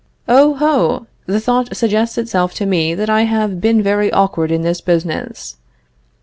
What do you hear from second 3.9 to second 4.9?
awkward in this